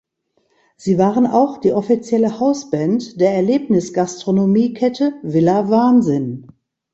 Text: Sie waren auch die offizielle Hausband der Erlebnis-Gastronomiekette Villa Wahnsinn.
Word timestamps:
Sie 0.77 0.97
waren 0.97 1.27
auch 1.27 1.59
die 1.59 1.73
offizielle 1.73 2.39
Hausband 2.39 3.21
der 3.21 3.35
Erlebnis-Gastronomiekette 3.35 5.13
Villa 5.21 5.69
Wahnsinn. 5.69 6.47